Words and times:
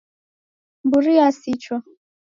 Mburi 0.85 1.13
yasichwa 1.19 1.75